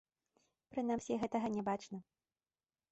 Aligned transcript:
Прынамсі, 0.71 1.19
гэтага 1.27 1.47
не 1.59 1.63
бачна. 1.69 1.97